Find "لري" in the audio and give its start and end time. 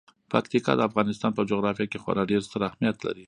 3.05-3.19